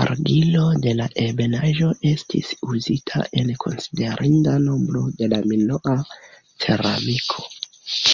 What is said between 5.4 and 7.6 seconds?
minoa ceramiko.